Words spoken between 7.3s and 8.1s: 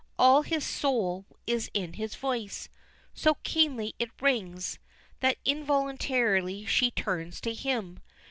to him.